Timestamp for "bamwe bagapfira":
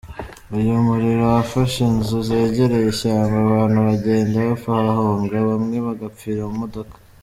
5.49-6.41